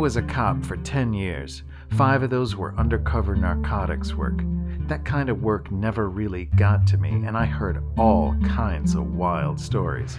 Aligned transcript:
was 0.00 0.16
a 0.16 0.22
cop 0.22 0.64
for 0.64 0.76
10 0.76 1.12
years. 1.12 1.62
Five 1.90 2.22
of 2.22 2.30
those 2.30 2.56
were 2.56 2.74
undercover 2.76 3.36
narcotics 3.36 4.14
work. 4.14 4.42
That 4.88 5.04
kind 5.04 5.28
of 5.28 5.42
work 5.42 5.70
never 5.70 6.08
really 6.08 6.46
got 6.56 6.86
to 6.88 6.96
me, 6.96 7.10
and 7.10 7.36
I 7.36 7.44
heard 7.44 7.82
all 7.96 8.34
kinds 8.44 8.94
of 8.94 9.14
wild 9.14 9.60
stories. 9.60 10.18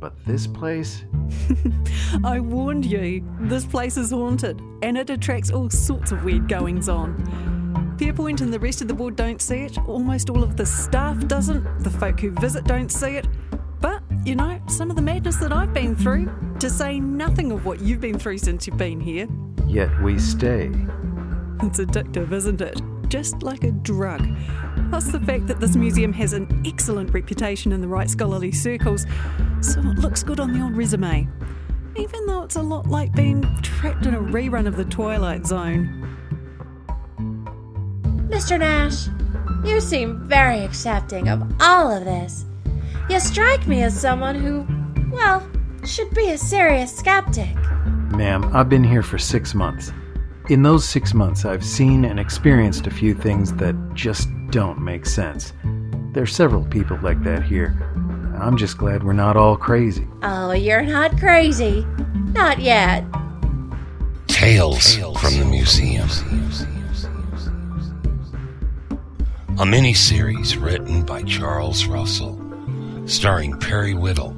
But 0.00 0.14
this 0.26 0.46
place? 0.48 1.04
I 2.24 2.40
warned 2.40 2.84
you, 2.84 3.24
this 3.42 3.64
place 3.64 3.96
is 3.96 4.10
haunted, 4.10 4.60
and 4.82 4.98
it 4.98 5.10
attracts 5.10 5.50
all 5.52 5.70
sorts 5.70 6.10
of 6.10 6.24
weird 6.24 6.48
goings 6.48 6.88
on. 6.88 7.14
Pierpoint 7.96 8.40
and 8.40 8.52
the 8.52 8.58
rest 8.58 8.82
of 8.82 8.88
the 8.88 8.94
board 8.94 9.14
don't 9.14 9.40
see 9.40 9.58
it, 9.58 9.78
almost 9.86 10.30
all 10.30 10.42
of 10.42 10.56
the 10.56 10.66
staff 10.66 11.28
doesn't, 11.28 11.84
the 11.84 11.90
folk 11.90 12.18
who 12.18 12.32
visit 12.32 12.64
don't 12.64 12.90
see 12.90 13.16
it. 13.16 13.28
But, 13.82 14.00
you 14.24 14.36
know, 14.36 14.60
some 14.68 14.88
of 14.90 14.96
the 14.96 15.02
madness 15.02 15.36
that 15.38 15.52
I've 15.52 15.74
been 15.74 15.96
through, 15.96 16.30
to 16.60 16.70
say 16.70 17.00
nothing 17.00 17.50
of 17.50 17.66
what 17.66 17.80
you've 17.80 18.00
been 18.00 18.16
through 18.16 18.38
since 18.38 18.66
you've 18.66 18.78
been 18.78 19.00
here. 19.00 19.26
Yet 19.66 19.90
we 20.00 20.20
stay. 20.20 20.70
It's 21.64 21.80
addictive, 21.80 22.32
isn't 22.32 22.60
it? 22.60 22.80
Just 23.08 23.42
like 23.42 23.64
a 23.64 23.72
drug. 23.72 24.24
Plus, 24.90 25.08
the 25.08 25.18
fact 25.18 25.48
that 25.48 25.58
this 25.58 25.74
museum 25.74 26.12
has 26.12 26.32
an 26.32 26.62
excellent 26.64 27.12
reputation 27.12 27.72
in 27.72 27.80
the 27.80 27.88
right 27.88 28.08
scholarly 28.08 28.52
circles, 28.52 29.04
so 29.60 29.80
it 29.80 29.98
looks 29.98 30.22
good 30.22 30.38
on 30.38 30.52
the 30.52 30.62
old 30.62 30.76
resume. 30.76 31.28
Even 31.96 32.24
though 32.26 32.42
it's 32.44 32.56
a 32.56 32.62
lot 32.62 32.86
like 32.86 33.12
being 33.12 33.42
trapped 33.62 34.06
in 34.06 34.14
a 34.14 34.20
rerun 34.20 34.68
of 34.68 34.76
The 34.76 34.84
Twilight 34.84 35.44
Zone. 35.44 36.16
Mr. 38.28 38.60
Nash, 38.60 39.08
you 39.68 39.80
seem 39.80 40.26
very 40.28 40.60
accepting 40.60 41.28
of 41.28 41.42
all 41.60 41.90
of 41.90 42.04
this. 42.04 42.46
You 43.10 43.20
strike 43.20 43.66
me 43.66 43.82
as 43.82 43.98
someone 43.98 44.34
who, 44.34 44.66
well, 45.10 45.46
should 45.84 46.10
be 46.14 46.30
a 46.30 46.38
serious 46.38 46.94
skeptic. 46.96 47.54
Ma'am, 48.10 48.54
I've 48.54 48.68
been 48.68 48.84
here 48.84 49.02
for 49.02 49.18
six 49.18 49.54
months. 49.54 49.92
In 50.48 50.62
those 50.62 50.84
six 50.84 51.14
months, 51.14 51.44
I've 51.44 51.64
seen 51.64 52.04
and 52.04 52.18
experienced 52.18 52.86
a 52.86 52.90
few 52.90 53.14
things 53.14 53.52
that 53.54 53.76
just 53.94 54.28
don't 54.50 54.80
make 54.80 55.06
sense. 55.06 55.52
There 56.12 56.22
are 56.22 56.26
several 56.26 56.64
people 56.64 56.98
like 57.02 57.22
that 57.24 57.42
here. 57.42 57.76
I'm 58.38 58.56
just 58.56 58.76
glad 58.76 59.02
we're 59.02 59.12
not 59.12 59.36
all 59.36 59.56
crazy. 59.56 60.06
Oh, 60.22 60.52
you're 60.52 60.82
not 60.82 61.18
crazy. 61.18 61.86
Not 62.32 62.58
yet. 62.58 63.04
Tales 64.26 64.96
from 64.96 65.38
the 65.38 65.46
Museum. 65.48 66.08
A 69.58 69.64
miniseries 69.64 70.60
written 70.60 71.04
by 71.04 71.22
Charles 71.22 71.86
Russell, 71.86 72.34
starring 73.06 73.58
Perry 73.58 73.94
Whittle 73.94 74.36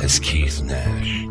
as 0.00 0.18
Keith 0.18 0.62
Nash. 0.62 1.26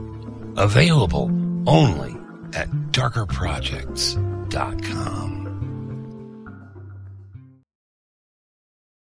Available 0.57 1.29
only 1.67 2.15
at 2.53 2.69
darkerprojects.com. 2.91 5.42